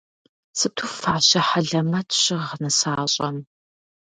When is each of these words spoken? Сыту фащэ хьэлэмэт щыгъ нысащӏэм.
Сыту 0.57 0.87
фащэ 0.99 1.41
хьэлэмэт 1.47 2.09
щыгъ 2.21 2.51
нысащӏэм. 2.61 3.37